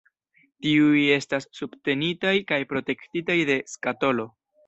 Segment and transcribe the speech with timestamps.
[0.65, 4.27] Tiuj estas subtenitaj kaj protektitaj de skatolo.